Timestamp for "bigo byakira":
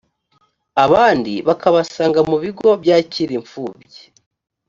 2.43-3.31